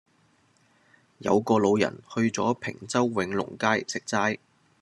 [1.19, 4.39] 有個老人去左坪洲永隆街食齋